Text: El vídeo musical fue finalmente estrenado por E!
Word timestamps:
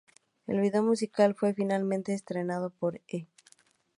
El 0.47 0.59
vídeo 0.61 0.81
musical 0.81 1.35
fue 1.35 1.53
finalmente 1.53 2.15
estrenado 2.15 2.71
por 2.71 3.01
E! 3.07 3.27